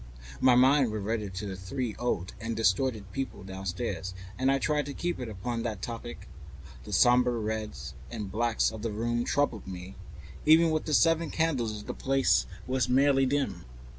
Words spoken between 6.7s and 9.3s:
The sombre reds and grays of the room